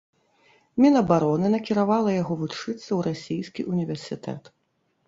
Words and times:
Мінабароны 0.85 1.47
накіравала 1.57 2.09
яго 2.21 2.33
вучыцца 2.41 2.81
ў 2.81 2.99
расійскі 3.13 3.69
ўніверсітэт. 3.71 4.43